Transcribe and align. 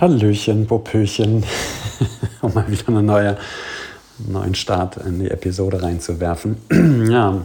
Hallöchen, 0.00 0.68
Popöchen, 0.68 1.42
um 2.40 2.54
mal 2.54 2.70
wieder 2.70 2.86
einen 2.86 3.04
neue, 3.04 3.36
neuen 4.18 4.54
Start 4.54 4.96
in 4.98 5.18
die 5.18 5.28
Episode 5.28 5.82
reinzuwerfen. 5.82 6.56
ja, 7.10 7.40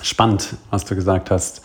spannend, 0.00 0.54
was 0.70 0.84
du 0.84 0.94
gesagt 0.94 1.32
hast, 1.32 1.62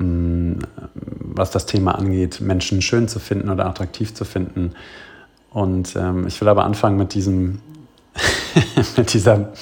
ähm, 0.00 0.58
was 0.94 1.52
das 1.52 1.66
Thema 1.66 1.96
angeht, 1.96 2.40
Menschen 2.40 2.82
schön 2.82 3.06
zu 3.06 3.20
finden 3.20 3.50
oder 3.50 3.66
attraktiv 3.66 4.14
zu 4.14 4.24
finden. 4.24 4.72
Und 5.50 5.94
ähm, 5.94 6.26
ich 6.26 6.40
will 6.40 6.48
aber 6.48 6.64
anfangen 6.64 6.96
mit 6.96 7.14
diesem, 7.14 7.60
mit 8.96 9.14
dieser 9.14 9.52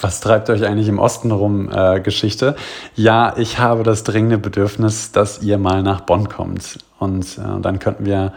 was 0.00 0.20
treibt 0.20 0.48
euch 0.48 0.64
eigentlich 0.64 0.88
im 0.88 0.98
Osten 0.98 1.30
rum 1.30 1.70
äh, 1.70 2.00
Geschichte? 2.00 2.56
Ja, 2.96 3.36
ich 3.36 3.58
habe 3.58 3.82
das 3.82 4.02
dringende 4.02 4.38
Bedürfnis, 4.38 5.12
dass 5.12 5.42
ihr 5.42 5.58
mal 5.58 5.82
nach 5.82 6.00
Bonn 6.00 6.30
kommt. 6.30 6.78
Und 6.98 7.38
äh, 7.38 7.60
dann 7.60 7.78
könnten 7.78 8.06
wir 8.06 8.32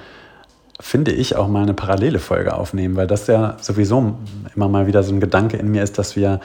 finde 0.80 1.12
ich, 1.12 1.36
auch 1.36 1.48
mal 1.48 1.64
eine 1.64 1.74
parallele 1.74 2.20
Folge 2.20 2.54
aufnehmen, 2.54 2.96
weil 2.96 3.08
das 3.08 3.28
ja 3.28 3.58
sowieso 3.62 4.16
immer 4.56 4.68
mal 4.68 4.88
wieder 4.88 5.04
so 5.04 5.14
ein 5.14 5.20
Gedanke 5.20 5.58
in 5.58 5.72
mir 5.72 5.84
ist, 5.84 5.98
dass 5.98 6.16
wir 6.16 6.40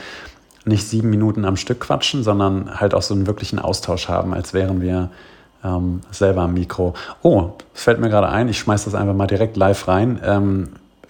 nicht 0.65 0.87
sieben 0.87 1.11
Minuten 1.11 1.45
am 1.45 1.57
Stück 1.57 1.81
quatschen, 1.81 2.23
sondern 2.23 2.81
halt 2.81 2.95
auch 2.95 3.03
so 3.03 3.15
einen 3.15 3.27
wirklichen 3.27 3.59
Austausch 3.59 4.09
haben, 4.09 4.35
als 4.35 4.53
wären 4.53 4.83
wir 4.83 5.11
ähm, 5.65 6.01
selber 6.11 6.43
am 6.43 6.55
Mikro. 6.55 6.95
Oh, 7.23 7.51
fällt 7.73 7.99
mir 7.99 8.09
gerade 8.09 8.29
ein, 8.29 8.49
ich 8.49 8.59
schmeiße 8.59 8.85
das 8.87 8.95
einfach 8.95 9.15
mal 9.15 9.27
direkt 9.27 9.57
live 9.57 9.89
rein. 9.89 10.21
Ähm, 10.25 10.69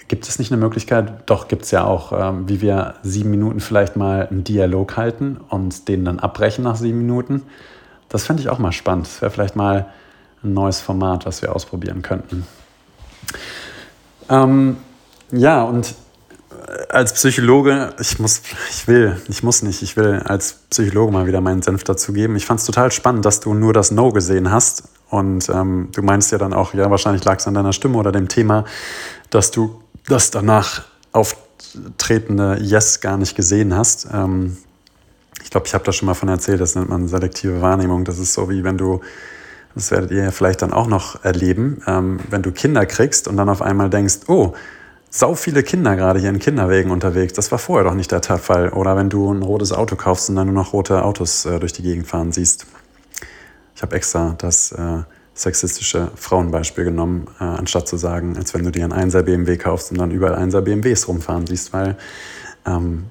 gibt 0.08 0.26
es 0.26 0.38
nicht 0.38 0.50
eine 0.52 0.60
Möglichkeit? 0.60 1.12
Doch, 1.26 1.46
gibt 1.46 1.62
es 1.62 1.70
ja 1.70 1.84
auch, 1.84 2.12
ähm, 2.12 2.48
wie 2.48 2.60
wir 2.60 2.94
sieben 3.02 3.30
Minuten 3.30 3.60
vielleicht 3.60 3.96
mal 3.96 4.26
einen 4.28 4.44
Dialog 4.44 4.96
halten 4.96 5.38
und 5.48 5.88
den 5.88 6.04
dann 6.04 6.18
abbrechen 6.18 6.64
nach 6.64 6.76
sieben 6.76 6.98
Minuten. 6.98 7.42
Das 8.08 8.24
fände 8.24 8.42
ich 8.42 8.48
auch 8.48 8.58
mal 8.58 8.72
spannend. 8.72 9.06
Das 9.06 9.22
wäre 9.22 9.30
vielleicht 9.30 9.56
mal 9.56 9.86
ein 10.42 10.52
neues 10.52 10.80
Format, 10.80 11.26
was 11.26 11.42
wir 11.42 11.54
ausprobieren 11.54 12.02
könnten. 12.02 12.46
Ähm, 14.28 14.76
ja, 15.32 15.62
und 15.62 15.94
als 16.88 17.12
Psychologe, 17.14 17.94
ich 18.00 18.18
muss, 18.18 18.42
ich 18.70 18.86
will, 18.86 19.20
ich 19.28 19.42
muss 19.42 19.62
nicht, 19.62 19.82
ich 19.82 19.96
will 19.96 20.22
als 20.24 20.54
Psychologe 20.70 21.12
mal 21.12 21.26
wieder 21.26 21.40
meinen 21.40 21.62
Senf 21.62 21.84
dazugeben. 21.84 22.36
Ich 22.36 22.46
fand 22.46 22.60
es 22.60 22.66
total 22.66 22.92
spannend, 22.92 23.24
dass 23.24 23.40
du 23.40 23.54
nur 23.54 23.72
das 23.72 23.90
No 23.90 24.12
gesehen 24.12 24.50
hast. 24.50 24.84
Und 25.08 25.48
ähm, 25.48 25.88
du 25.92 26.02
meinst 26.02 26.30
ja 26.30 26.38
dann 26.38 26.52
auch, 26.52 26.74
ja, 26.74 26.90
wahrscheinlich 26.90 27.24
lag 27.24 27.38
es 27.38 27.46
an 27.46 27.54
deiner 27.54 27.72
Stimme 27.72 27.98
oder 27.98 28.12
dem 28.12 28.28
Thema, 28.28 28.64
dass 29.30 29.50
du 29.50 29.82
das 30.06 30.30
danach 30.30 30.84
auftretende 31.12 32.58
Yes 32.60 33.00
gar 33.00 33.16
nicht 33.16 33.34
gesehen 33.34 33.76
hast. 33.76 34.06
Ähm, 34.12 34.56
ich 35.42 35.50
glaube, 35.50 35.66
ich 35.66 35.74
habe 35.74 35.84
da 35.84 35.92
schon 35.92 36.06
mal 36.06 36.14
von 36.14 36.28
erzählt, 36.28 36.60
das 36.60 36.76
nennt 36.76 36.88
man 36.88 37.08
selektive 37.08 37.60
Wahrnehmung. 37.60 38.04
Das 38.04 38.18
ist 38.18 38.34
so 38.34 38.48
wie 38.50 38.62
wenn 38.62 38.78
du 38.78 39.00
das 39.74 39.90
werdet 39.90 40.10
ihr 40.10 40.32
vielleicht 40.32 40.62
dann 40.62 40.72
auch 40.72 40.86
noch 40.86 41.24
erleben, 41.24 41.82
ähm, 41.86 42.20
wenn 42.28 42.42
du 42.42 42.52
Kinder 42.52 42.86
kriegst 42.86 43.28
und 43.28 43.36
dann 43.36 43.48
auf 43.48 43.62
einmal 43.62 43.90
denkst, 43.90 44.20
oh, 44.26 44.54
sau 45.10 45.34
viele 45.34 45.62
Kinder 45.62 45.96
gerade 45.96 46.20
hier 46.20 46.30
in 46.30 46.38
Kinderwegen 46.38 46.90
unterwegs. 46.90 47.32
Das 47.32 47.50
war 47.50 47.58
vorher 47.58 47.84
doch 47.84 47.94
nicht 47.94 48.12
der 48.12 48.22
Fall. 48.22 48.70
Oder 48.70 48.96
wenn 48.96 49.10
du 49.10 49.32
ein 49.32 49.42
rotes 49.42 49.72
Auto 49.72 49.96
kaufst 49.96 50.30
und 50.30 50.36
dann 50.36 50.46
nur 50.46 50.54
noch 50.54 50.72
rote 50.72 51.04
Autos 51.04 51.44
äh, 51.46 51.58
durch 51.58 51.72
die 51.72 51.82
Gegend 51.82 52.06
fahren 52.06 52.32
siehst. 52.32 52.66
Ich 53.74 53.82
habe 53.82 53.96
extra 53.96 54.34
das 54.38 54.72
äh, 54.72 55.02
sexistische 55.34 56.10
Frauenbeispiel 56.14 56.84
genommen, 56.84 57.26
äh, 57.40 57.44
anstatt 57.44 57.88
zu 57.88 57.96
sagen, 57.96 58.36
als 58.36 58.54
wenn 58.54 58.64
du 58.64 58.70
dir 58.70 58.84
einen 58.84 59.10
1er 59.10 59.22
BMW 59.22 59.56
kaufst 59.56 59.90
und 59.90 59.98
dann 59.98 60.10
überall 60.10 60.38
1er 60.38 60.60
BMWs 60.60 61.08
rumfahren 61.08 61.46
siehst, 61.46 61.72
weil 61.72 61.96
ähm, 62.66 63.06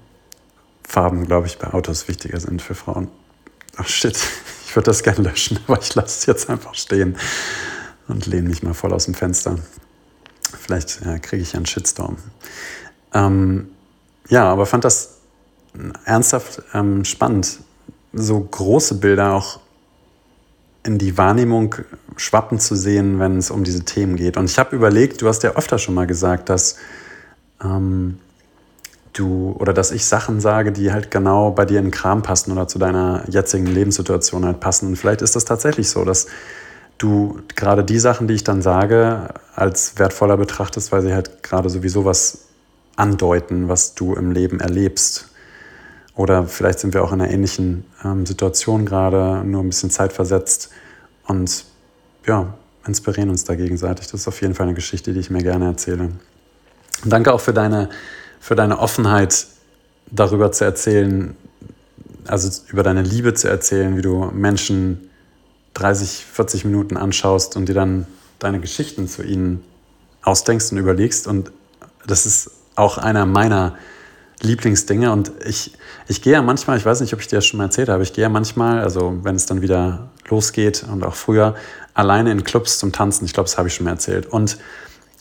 Farben, 0.87 1.25
glaube 1.25 1.47
ich, 1.47 1.57
bei 1.57 1.73
Autos 1.73 2.07
wichtiger 2.07 2.39
sind 2.39 2.61
für 2.61 2.75
Frauen. 2.75 3.09
Ach 3.77 3.87
shit, 3.87 4.19
ich 4.69 4.75
würde 4.75 4.85
das 4.85 5.01
gerne 5.01 5.21
löschen, 5.21 5.59
aber 5.67 5.81
ich 5.81 5.95
lasse 5.95 6.19
es 6.19 6.25
jetzt 6.27 6.49
einfach 6.49 6.75
stehen 6.75 7.17
und 8.07 8.27
lehne 8.27 8.49
mich 8.49 8.61
mal 8.61 8.75
voll 8.75 8.93
aus 8.93 9.05
dem 9.05 9.15
Fenster. 9.15 9.57
Vielleicht 10.59 11.03
ja, 11.03 11.17
kriege 11.17 11.41
ich 11.41 11.55
einen 11.55 11.65
Shitstorm. 11.65 12.17
Ähm, 13.13 13.69
ja, 14.29 14.45
aber 14.45 14.67
fand 14.67 14.85
das 14.85 15.17
ernsthaft 16.05 16.61
ähm, 16.73 17.03
spannend, 17.03 17.59
so 18.13 18.39
große 18.39 18.95
Bilder 18.95 19.33
auch 19.33 19.59
in 20.83 20.97
die 20.97 21.17
Wahrnehmung 21.17 21.75
schwappen 22.15 22.59
zu 22.59 22.75
sehen, 22.75 23.19
wenn 23.19 23.37
es 23.37 23.49
um 23.51 23.63
diese 23.63 23.85
Themen 23.85 24.15
geht. 24.15 24.37
Und 24.37 24.45
ich 24.45 24.59
habe 24.59 24.75
überlegt, 24.75 25.21
du 25.21 25.27
hast 25.27 25.43
ja 25.43 25.55
öfter 25.55 25.79
schon 25.79 25.95
mal 25.95 26.07
gesagt, 26.07 26.49
dass 26.49 26.77
ähm, 27.63 28.19
du 29.13 29.55
oder 29.59 29.73
dass 29.73 29.91
ich 29.91 30.05
Sachen 30.05 30.39
sage, 30.39 30.71
die 30.71 30.91
halt 30.91 31.11
genau 31.11 31.51
bei 31.51 31.65
dir 31.65 31.79
in 31.79 31.85
den 31.85 31.91
Kram 31.91 32.21
passen 32.21 32.51
oder 32.51 32.67
zu 32.67 32.79
deiner 32.79 33.23
jetzigen 33.27 33.65
Lebenssituation 33.65 34.45
halt 34.45 34.59
passen. 34.59 34.87
Und 34.89 34.95
vielleicht 34.95 35.21
ist 35.21 35.35
das 35.35 35.45
tatsächlich 35.45 35.89
so, 35.89 36.05
dass 36.05 36.27
du 36.97 37.39
gerade 37.55 37.83
die 37.83 37.99
Sachen, 37.99 38.27
die 38.27 38.35
ich 38.35 38.43
dann 38.43 38.61
sage, 38.61 39.29
als 39.55 39.97
wertvoller 39.97 40.37
betrachtest, 40.37 40.91
weil 40.91 41.01
sie 41.01 41.13
halt 41.13 41.43
gerade 41.43 41.69
sowieso 41.69 42.05
was 42.05 42.45
andeuten, 42.95 43.69
was 43.69 43.95
du 43.95 44.13
im 44.13 44.31
Leben 44.31 44.59
erlebst. 44.59 45.29
Oder 46.15 46.45
vielleicht 46.45 46.79
sind 46.79 46.93
wir 46.93 47.03
auch 47.03 47.13
in 47.13 47.21
einer 47.21 47.31
ähnlichen 47.31 47.85
ähm, 48.03 48.25
Situation 48.25 48.85
gerade, 48.85 49.41
nur 49.45 49.63
ein 49.63 49.69
bisschen 49.69 49.89
zeitversetzt 49.89 50.69
und 51.25 51.63
ja, 52.25 52.53
inspirieren 52.85 53.29
uns 53.29 53.45
da 53.45 53.55
gegenseitig. 53.55 54.07
Das 54.07 54.21
ist 54.21 54.27
auf 54.27 54.41
jeden 54.41 54.53
Fall 54.53 54.65
eine 54.65 54.75
Geschichte, 54.75 55.13
die 55.13 55.19
ich 55.21 55.29
mir 55.29 55.41
gerne 55.41 55.65
erzähle. 55.65 56.09
Danke 57.05 57.33
auch 57.33 57.39
für 57.39 57.53
deine 57.53 57.89
für 58.39 58.55
deine 58.55 58.79
Offenheit, 58.79 59.47
darüber 60.11 60.51
zu 60.51 60.65
erzählen, 60.65 61.35
also 62.27 62.49
über 62.69 62.83
deine 62.83 63.01
Liebe 63.01 63.33
zu 63.33 63.47
erzählen, 63.47 63.97
wie 63.97 64.01
du 64.01 64.31
Menschen 64.33 65.09
30, 65.73 66.25
40 66.25 66.65
Minuten 66.65 66.97
anschaust 66.97 67.55
und 67.55 67.67
dir 67.69 67.75
dann 67.75 68.07
deine 68.39 68.59
Geschichten 68.59 69.07
zu 69.07 69.23
ihnen 69.23 69.63
ausdenkst 70.23 70.71
und 70.71 70.77
überlegst. 70.77 71.27
Und 71.27 71.51
das 72.05 72.25
ist 72.25 72.51
auch 72.75 72.97
einer 72.97 73.25
meiner 73.25 73.77
Lieblingsdinge. 74.41 75.11
Und 75.11 75.31
ich, 75.45 75.73
ich 76.07 76.21
gehe 76.21 76.33
ja 76.33 76.41
manchmal, 76.41 76.77
ich 76.77 76.85
weiß 76.85 77.01
nicht, 77.01 77.13
ob 77.13 77.19
ich 77.19 77.27
dir 77.27 77.37
das 77.37 77.45
schon 77.45 77.57
mal 77.57 77.65
erzählt 77.65 77.89
habe, 77.89 78.03
ich 78.03 78.13
gehe 78.13 78.23
ja 78.23 78.29
manchmal, 78.29 78.81
also 78.81 79.19
wenn 79.23 79.35
es 79.35 79.45
dann 79.45 79.61
wieder 79.61 80.09
losgeht 80.27 80.85
und 80.91 81.03
auch 81.03 81.15
früher, 81.15 81.55
alleine 81.93 82.31
in 82.31 82.43
Clubs 82.43 82.79
zum 82.79 82.91
Tanzen. 82.91 83.25
Ich 83.25 83.33
glaube, 83.33 83.49
das 83.49 83.57
habe 83.57 83.67
ich 83.67 83.75
schon 83.75 83.85
mal 83.85 83.91
erzählt. 83.91 84.27
Und 84.27 84.57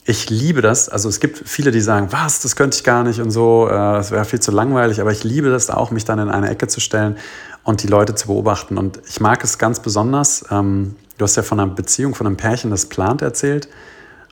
ich 0.09 0.27
liebe 0.31 0.63
das. 0.63 0.89
Also 0.89 1.07
es 1.07 1.19
gibt 1.19 1.47
viele, 1.47 1.69
die 1.69 1.81
sagen, 1.81 2.07
was, 2.09 2.41
das 2.41 2.55
könnte 2.55 2.75
ich 2.75 2.83
gar 2.83 3.03
nicht 3.03 3.21
und 3.21 3.29
so, 3.29 3.67
äh, 3.67 3.73
das 3.73 4.09
wäre 4.09 4.25
viel 4.25 4.39
zu 4.39 4.49
langweilig. 4.51 4.99
Aber 5.01 5.11
ich 5.11 5.23
liebe 5.23 5.51
das 5.51 5.69
auch, 5.69 5.91
mich 5.91 6.03
dann 6.03 6.17
in 6.17 6.29
eine 6.29 6.49
Ecke 6.49 6.67
zu 6.67 6.79
stellen 6.79 7.15
und 7.63 7.83
die 7.83 7.87
Leute 7.87 8.15
zu 8.15 8.27
beobachten. 8.27 8.79
Und 8.79 8.99
ich 9.07 9.19
mag 9.19 9.43
es 9.43 9.59
ganz 9.59 9.79
besonders. 9.79 10.45
Ähm, 10.49 10.95
du 11.19 11.25
hast 11.25 11.35
ja 11.35 11.43
von 11.43 11.59
einer 11.59 11.71
Beziehung, 11.71 12.15
von 12.15 12.25
einem 12.25 12.37
Pärchen, 12.37 12.71
das 12.71 12.87
plant 12.87 13.21
erzählt. 13.21 13.69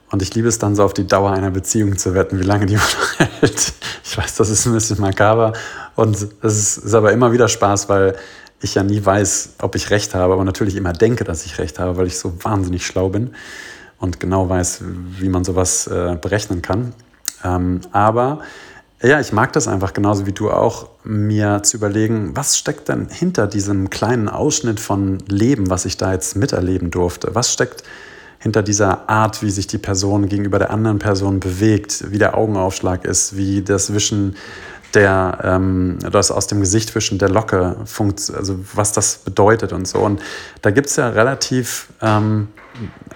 Und 0.09 0.23
ich 0.23 0.33
liebe 0.33 0.47
es 0.47 0.57
dann 0.57 0.75
so 0.75 0.83
auf 0.83 0.95
die 0.95 1.05
Dauer 1.05 1.31
einer 1.31 1.51
Beziehung 1.51 1.95
zu 1.95 2.15
wetten, 2.15 2.39
wie 2.39 2.43
lange 2.43 2.65
die 2.65 2.79
hält. 3.17 3.73
Ich 4.03 4.17
weiß, 4.17 4.33
das 4.33 4.49
ist 4.49 4.65
ein 4.65 4.73
bisschen 4.73 4.99
makaber. 4.99 5.53
Und 5.95 6.15
es 6.15 6.57
ist, 6.57 6.77
ist 6.77 6.93
aber 6.95 7.11
immer 7.11 7.31
wieder 7.33 7.47
Spaß, 7.47 7.87
weil 7.87 8.15
ich 8.61 8.73
ja 8.73 8.81
nie 8.81 9.05
weiß, 9.05 9.57
ob 9.61 9.75
ich 9.75 9.91
recht 9.91 10.15
habe, 10.15 10.33
aber 10.33 10.43
natürlich 10.43 10.75
immer 10.75 10.93
denke, 10.93 11.23
dass 11.23 11.45
ich 11.45 11.59
recht 11.59 11.77
habe, 11.77 11.97
weil 11.97 12.07
ich 12.07 12.17
so 12.17 12.33
wahnsinnig 12.43 12.87
schlau 12.87 13.09
bin 13.09 13.35
und 13.99 14.19
genau 14.19 14.49
weiß, 14.49 14.83
wie 15.19 15.29
man 15.29 15.43
sowas 15.43 15.87
äh, 15.87 16.17
berechnen 16.21 16.61
kann. 16.61 16.93
Ähm, 17.43 17.81
aber 17.91 18.39
ja, 19.01 19.19
ich 19.19 19.31
mag 19.31 19.53
das 19.53 19.67
einfach 19.67 19.93
genauso 19.93 20.25
wie 20.25 20.31
du 20.31 20.49
auch, 20.49 20.89
mir 21.03 21.61
zu 21.63 21.77
überlegen, 21.77 22.35
was 22.35 22.57
steckt 22.57 22.89
denn 22.89 23.09
hinter 23.09 23.45
diesem 23.47 23.89
kleinen 23.89 24.27
Ausschnitt 24.27 24.79
von 24.79 25.19
Leben, 25.27 25.69
was 25.69 25.85
ich 25.85 25.97
da 25.97 26.13
jetzt 26.13 26.35
miterleben 26.35 26.89
durfte? 26.89 27.35
Was 27.35 27.53
steckt 27.53 27.83
hinter 28.39 28.63
dieser 28.63 29.09
Art, 29.09 29.41
wie 29.41 29.49
sich 29.49 29.67
die 29.67 29.77
Person 29.77 30.29
gegenüber 30.29 30.59
der 30.59 30.69
anderen 30.69 30.99
Person 30.99 31.39
bewegt, 31.39 32.11
wie 32.11 32.17
der 32.17 32.37
Augenaufschlag 32.37 33.05
ist, 33.05 33.35
wie 33.35 33.61
das 33.61 33.93
Wischen 33.93 34.35
der, 34.93 35.39
ähm, 35.43 35.97
das 36.11 36.31
aus 36.31 36.47
dem 36.47 36.61
Gesicht 36.61 36.95
wischen 36.95 37.19
der 37.19 37.29
Locke, 37.29 37.75
funkt, 37.85 38.31
also 38.35 38.59
was 38.73 38.93
das 38.93 39.17
bedeutet 39.17 39.73
und 39.73 39.87
so. 39.87 39.99
Und 39.99 40.21
da 40.61 40.71
gibt 40.71 40.87
es 40.87 40.95
ja 40.95 41.09
relativ 41.09 41.89
ähm, 42.01 42.47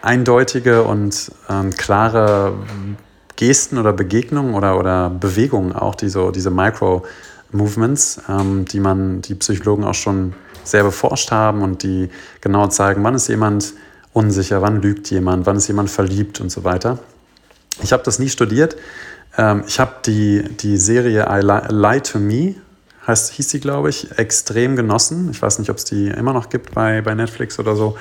eindeutige 0.02 0.84
und 0.84 1.32
ähm, 1.50 1.72
klare 1.72 2.54
Gesten 3.36 3.78
oder 3.78 3.94
Begegnungen 3.94 4.54
oder, 4.54 4.78
oder 4.78 5.10
Bewegungen 5.10 5.74
auch, 5.74 5.96
die 5.96 6.10
so, 6.10 6.32
diese 6.32 6.52
Micro-Movements, 6.52 8.22
ähm, 8.30 8.66
die 8.66 8.80
man, 8.80 9.22
die 9.22 9.36
Psychologen 9.36 9.84
auch 9.84 9.96
schon 9.96 10.34
sehr 10.64 10.84
beforscht 10.84 11.32
haben 11.32 11.64
und 11.64 11.84
die 11.84 12.10
genau 12.42 12.68
zeigen, 12.68 13.04
wann 13.04 13.16
ist 13.16 13.28
jemand 13.30 13.74
unsicher, 14.14 14.62
wann 14.62 14.82
lügt 14.82 15.10
jemand, 15.10 15.46
wann 15.46 15.58
ist 15.58 15.68
jemand 15.68 15.90
verliebt 15.90 16.42
und 16.42 16.52
so 16.52 16.64
weiter. 16.64 17.00
Ich 17.82 17.94
habe 17.94 18.04
das 18.04 18.20
nie 18.20 18.30
studiert. 18.30 18.76
Ähm, 19.38 19.64
ich 19.68 19.80
habe 19.80 19.96
die, 20.06 20.44
die 20.44 20.78
Serie 20.78 21.28
I 21.30 21.42
Lie 21.42 22.02
to 22.02 22.20
Me, 22.20 22.56
heißt, 23.08 23.34
hieß 23.34 23.50
sie, 23.50 23.60
glaube 23.60 23.90
ich, 23.90 24.18
extrem 24.18 24.76
genossen. 24.76 25.30
Ich 25.32 25.42
weiß 25.42 25.60
nicht, 25.60 25.70
ob 25.70 25.78
es 25.78 25.86
die 25.86 26.08
immer 26.08 26.34
noch 26.34 26.50
gibt 26.50 26.74
bei, 26.74 27.02
bei 27.02 27.16
Netflix 27.16 27.58
oder 27.60 27.76
so. 27.76 27.98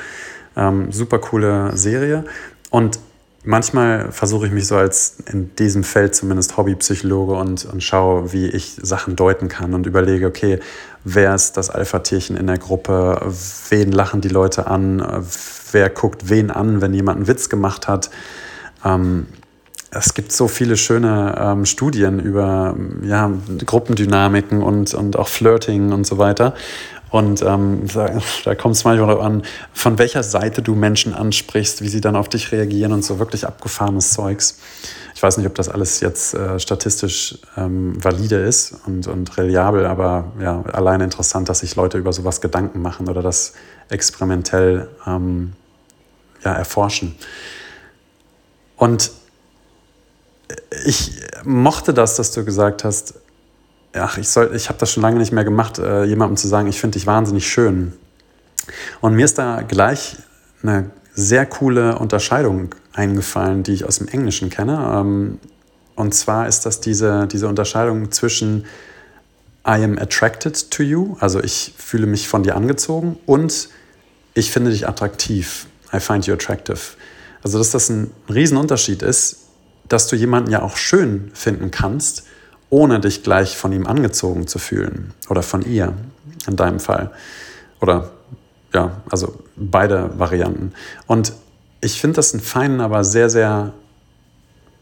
Ähm, 0.57 0.93
super 0.93 1.19
coole 1.19 1.77
Serie. 1.77 2.25
Und 2.71 2.99
manchmal 3.45 4.13
versuche 4.13 4.47
ich 4.47 4.53
mich 4.53 4.67
so 4.67 4.77
als 4.77 5.17
in 5.31 5.55
diesem 5.57 5.85
Feld 5.85 6.15
zumindest 6.15 6.57
Hobbypsychologe 6.57 7.35
und, 7.35 7.65
und 7.65 7.83
schaue, 7.83 8.33
wie 8.33 8.47
ich 8.47 8.77
Sachen 8.83 9.17
deuten 9.17 9.49
kann 9.49 9.75
und 9.75 9.87
überlege, 9.87 10.27
okay, 10.27 10.61
wer 11.05 11.35
ist 11.35 11.57
das 11.57 11.71
Alpha-Tierchen 11.71 12.37
in 12.37 12.47
der 12.47 12.59
Gruppe, 12.59 13.21
wen 13.69 13.93
lachen 13.93 14.21
die 14.21 14.29
Leute 14.29 14.67
an, 14.67 15.03
wer 15.73 15.91
guckt 15.91 16.29
wen 16.29 16.51
an, 16.51 16.81
wenn 16.81 16.93
jemand 16.93 17.17
einen 17.17 17.29
Witz 17.29 17.49
gemacht 17.49 17.89
hat. 17.89 18.11
Ähm, 18.85 19.27
es 19.93 20.15
gibt 20.15 20.31
so 20.31 20.47
viele 20.47 20.77
schöne 20.77 21.35
ähm, 21.37 21.65
Studien 21.67 22.21
über 22.21 22.77
ja, 23.03 23.33
Gruppendynamiken 23.67 24.63
und, 24.63 24.95
und 24.95 25.19
auch 25.19 25.29
Flirting 25.29 25.93
und 25.93 26.07
so 26.07 26.19
weiter. 26.19 26.55
Und 27.11 27.43
ähm, 27.43 27.87
da, 27.93 28.19
da 28.45 28.55
kommt 28.55 28.77
es 28.77 28.85
manchmal 28.85 29.09
darauf 29.09 29.25
an, 29.25 29.43
von 29.73 29.99
welcher 29.99 30.23
Seite 30.23 30.63
du 30.63 30.75
Menschen 30.75 31.13
ansprichst, 31.13 31.83
wie 31.83 31.89
sie 31.89 32.01
dann 32.01 32.15
auf 32.15 32.29
dich 32.29 32.53
reagieren 32.53 32.93
und 32.93 33.05
so 33.05 33.19
wirklich 33.19 33.47
abgefahrenes 33.47 34.13
Zeugs. 34.13 34.59
Ich 35.15 35.23
weiß 35.23 35.37
nicht, 35.37 35.47
ob 35.47 35.55
das 35.57 35.69
alles 35.69 36.01
jetzt 36.01 36.35
äh, 36.35 36.59
statistisch 36.61 37.39
ähm, 37.57 38.03
valide 38.03 38.37
ist 38.37 38.75
und, 38.87 39.09
und 39.09 39.37
reliabel, 39.37 39.87
aber 39.87 40.33
ja, 40.41 40.63
allein 40.73 41.01
interessant, 41.01 41.49
dass 41.49 41.61
sich 41.61 41.75
Leute 41.75 41.99
über 41.99 42.13
sowas 42.13 42.41
Gedanken 42.41 42.81
machen 42.81 43.09
oder 43.09 43.23
das 43.23 43.55
experimentell 43.89 44.89
ähm, 45.07 45.53
ja, 46.45 46.53
erforschen. 46.53 47.17
Und 48.77 49.11
ich 50.87 51.13
mochte 51.45 51.93
das, 51.93 52.17
dass 52.17 52.33
du 52.33 52.45
gesagt 52.45 52.85
hast, 52.85 53.15
ach, 53.95 54.19
ich, 54.19 54.29
ich 54.37 54.69
habe 54.69 54.79
das 54.79 54.93
schon 54.93 55.03
lange 55.03 55.19
nicht 55.19 55.33
mehr 55.33 55.45
gemacht, 55.45 55.79
äh, 55.79 56.05
jemandem 56.05 56.37
zu 56.37 56.49
sagen, 56.49 56.69
ich 56.69 56.81
finde 56.81 56.99
dich 56.99 57.07
wahnsinnig 57.07 57.49
schön. 57.49 57.93
Und 59.01 59.15
mir 59.15 59.25
ist 59.25 59.39
da 59.39 59.63
gleich 59.63 60.17
eine 60.63 60.91
sehr 61.15 61.47
coole 61.47 61.99
Unterscheidung 61.99 62.75
eingefallen, 62.93 63.63
die 63.63 63.73
ich 63.73 63.85
aus 63.85 63.99
dem 63.99 64.09
Englischen 64.09 64.51
kenne. 64.51 64.93
Ähm, 64.95 65.39
und 65.97 66.15
zwar 66.15 66.49
ist 66.49 66.67
das 66.67 66.81
diese, 66.81 67.27
diese 67.27 67.49
Unterscheidung 67.49 68.11
zwischen 68.11 68.65
I 69.67 69.83
am 69.85 69.99
attracted 69.99 70.71
to 70.71 70.83
you, 70.83 71.17
also 71.21 71.43
ich 71.43 71.75
fühle 71.77 72.07
mich 72.07 72.29
von 72.29 72.43
dir 72.43 72.57
angezogen, 72.57 73.19
und 73.27 73.69
ich 74.33 74.51
finde 74.51 74.71
dich 74.71 74.89
attraktiv. 74.89 75.67
I 75.93 76.01
find 76.01 76.27
you 76.27 76.35
attractive. 76.35 76.79
Also, 77.43 77.59
dass 77.59 77.71
das 77.71 77.89
ein 77.91 78.11
Riesenunterschied 78.33 79.03
ist, 79.03 79.49
dass 79.89 80.07
du 80.07 80.17
jemanden 80.17 80.51
ja 80.51 80.63
auch 80.63 80.77
schön 80.77 81.31
finden 81.35 81.71
kannst, 81.71 82.25
ohne 82.71 83.01
dich 83.01 83.23
gleich 83.23 83.57
von 83.57 83.73
ihm 83.73 83.87
angezogen 83.87 84.47
zu 84.47 84.59
fühlen 84.59 85.13
oder 85.29 85.43
von 85.43 85.63
ihr 85.63 85.93
in 86.47 86.57
deinem 86.57 86.81
Fall. 86.81 87.11
Oder 87.81 88.11
ja, 88.73 88.93
also 89.11 89.35
beide 89.57 90.19
Varianten. 90.19 90.73
Und 91.07 91.33
ich 91.81 92.01
finde 92.01 92.17
das 92.17 92.33
einen 92.33 92.43
feinen, 92.43 92.81
aber 92.81 93.05
sehr, 93.05 93.29
sehr 93.29 93.73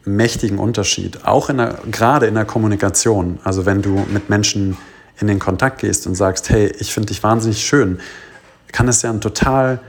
mächtigen 0.05 0.59
Unterschied, 0.59 1.25
auch 1.25 1.49
in 1.49 1.57
der, 1.57 1.79
gerade 1.91 2.27
in 2.27 2.35
der 2.35 2.45
Kommunikation. 2.45 3.39
Also 3.43 3.65
wenn 3.65 3.81
du 3.81 4.05
mit 4.11 4.29
Menschen 4.29 4.77
in 5.19 5.27
den 5.27 5.39
Kontakt 5.39 5.79
gehst 5.79 6.07
und 6.07 6.15
sagst, 6.15 6.49
hey, 6.49 6.71
ich 6.79 6.93
finde 6.93 7.07
dich 7.07 7.21
wahnsinnig 7.23 7.65
schön, 7.65 7.99
kann 8.71 8.87
es 8.87 9.01
ja 9.01 9.09
ein 9.09 9.21
total 9.21 9.79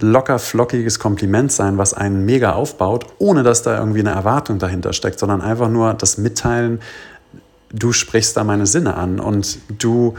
locker 0.00 0.38
flockiges 0.38 0.98
Kompliment 0.98 1.50
sein, 1.50 1.78
was 1.78 1.94
einen 1.94 2.26
mega 2.26 2.52
aufbaut, 2.52 3.06
ohne 3.18 3.42
dass 3.42 3.62
da 3.62 3.78
irgendwie 3.78 4.00
eine 4.00 4.10
Erwartung 4.10 4.58
dahinter 4.58 4.92
steckt, 4.92 5.18
sondern 5.18 5.40
einfach 5.40 5.68
nur 5.68 5.94
das 5.94 6.18
Mitteilen, 6.18 6.80
du 7.72 7.92
sprichst 7.92 8.36
da 8.36 8.44
meine 8.44 8.66
Sinne 8.66 8.94
an 8.94 9.20
und 9.20 9.58
du, 9.68 10.14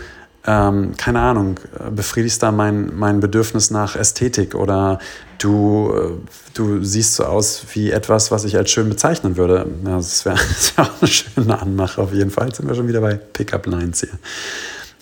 ähm, 0.45 0.95
keine 0.97 1.19
Ahnung, 1.21 1.59
befriedigst 1.95 2.41
da 2.43 2.51
mein, 2.51 2.97
mein 2.97 3.19
Bedürfnis 3.19 3.71
nach 3.71 3.95
Ästhetik 3.95 4.55
oder 4.55 4.99
du, 5.37 5.93
äh, 5.93 6.11
du 6.53 6.83
siehst 6.83 7.15
so 7.15 7.25
aus 7.25 7.63
wie 7.73 7.91
etwas, 7.91 8.31
was 8.31 8.45
ich 8.45 8.57
als 8.57 8.71
schön 8.71 8.89
bezeichnen 8.89 9.37
würde. 9.37 9.65
Ja, 9.85 9.97
das 9.97 10.25
wäre 10.25 10.37
wär 10.75 10.85
auch 10.85 11.01
eine 11.01 11.09
schöne 11.09 11.61
Anmache 11.61 12.01
auf 12.01 12.13
jeden 12.13 12.31
Fall. 12.31 12.47
Jetzt 12.47 12.57
sind 12.57 12.67
wir 12.67 12.75
schon 12.75 12.87
wieder 12.87 13.01
bei 13.01 13.15
Pickup 13.15 13.65
Lines 13.65 14.01
hier. 14.01 14.17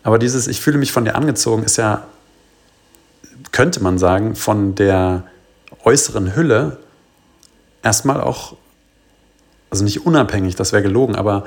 Aber 0.03 0.19
dieses 0.19 0.47
Ich 0.47 0.61
fühle 0.61 0.77
mich 0.77 0.91
von 0.91 1.05
dir 1.05 1.15
angezogen 1.15 1.63
ist 1.63 1.77
ja 1.77 2.07
könnte 3.51 3.81
man 3.81 3.97
sagen, 3.97 4.35
von 4.35 4.75
der 4.75 5.23
äußeren 5.83 6.35
Hülle 6.35 6.77
erstmal 7.83 8.21
auch, 8.21 8.55
also 9.69 9.83
nicht 9.83 10.05
unabhängig, 10.05 10.55
das 10.55 10.73
wäre 10.73 10.83
gelogen, 10.83 11.15
aber 11.15 11.45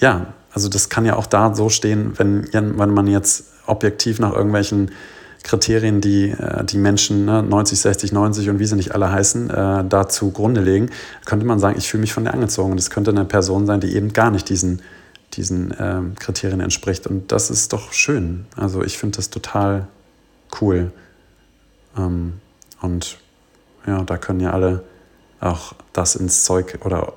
ja, 0.00 0.34
also 0.52 0.68
das 0.68 0.88
kann 0.88 1.04
ja 1.04 1.16
auch 1.16 1.26
da 1.26 1.54
so 1.54 1.68
stehen, 1.68 2.12
wenn, 2.16 2.48
wenn 2.52 2.90
man 2.90 3.06
jetzt 3.06 3.44
objektiv 3.66 4.18
nach 4.18 4.32
irgendwelchen 4.32 4.90
Kriterien, 5.44 6.00
die 6.00 6.30
äh, 6.30 6.64
die 6.64 6.78
Menschen 6.78 7.26
ne, 7.26 7.42
90, 7.42 7.78
60, 7.78 8.12
90 8.12 8.48
und 8.50 8.58
wie 8.58 8.66
sie 8.66 8.76
nicht 8.76 8.94
alle 8.94 9.12
heißen, 9.12 9.50
äh, 9.50 9.84
da 9.84 10.08
zugrunde 10.08 10.62
legen, 10.62 10.90
könnte 11.26 11.44
man 11.44 11.58
sagen, 11.60 11.76
ich 11.78 11.88
fühle 11.88 12.00
mich 12.00 12.12
von 12.12 12.24
der 12.24 12.34
angezogen. 12.34 12.72
Und 12.72 12.78
das 12.78 12.90
könnte 12.90 13.10
eine 13.10 13.26
Person 13.26 13.66
sein, 13.66 13.80
die 13.80 13.94
eben 13.94 14.12
gar 14.12 14.30
nicht 14.30 14.48
diesen, 14.48 14.80
diesen 15.34 15.70
äh, 15.72 16.00
Kriterien 16.18 16.60
entspricht. 16.60 17.06
Und 17.06 17.30
das 17.30 17.50
ist 17.50 17.72
doch 17.74 17.92
schön. 17.92 18.46
Also 18.56 18.82
ich 18.82 18.96
finde 18.96 19.16
das 19.16 19.28
total 19.28 19.86
cool. 20.60 20.92
Ähm, 21.96 22.34
und 22.80 23.18
ja, 23.86 24.02
da 24.02 24.16
können 24.16 24.40
ja 24.40 24.52
alle 24.52 24.82
auch 25.40 25.74
das 25.92 26.16
ins 26.16 26.44
Zeug 26.44 26.78
oder 26.84 27.12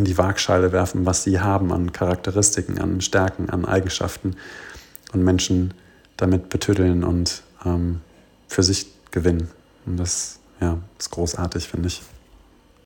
in 0.00 0.06
die 0.06 0.16
Waagschale 0.16 0.72
werfen, 0.72 1.04
was 1.04 1.24
sie 1.24 1.40
haben 1.40 1.72
an 1.72 1.92
Charakteristiken, 1.92 2.78
an 2.78 3.02
Stärken, 3.02 3.50
an 3.50 3.66
Eigenschaften 3.66 4.34
und 5.12 5.22
Menschen 5.22 5.74
damit 6.16 6.48
betüddeln 6.48 7.04
und 7.04 7.42
ähm, 7.66 8.00
für 8.48 8.62
sich 8.62 8.86
gewinnen. 9.10 9.50
Und 9.84 9.98
das 9.98 10.38
ja, 10.58 10.78
ist 10.98 11.10
großartig, 11.10 11.68
finde 11.68 11.88
ich. 11.88 12.02